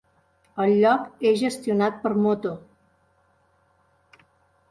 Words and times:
El 0.63 0.71
lloc 0.83 1.25
és 1.31 1.35
gestionat 1.41 1.99
per 2.05 2.13
Moto. 2.23 2.55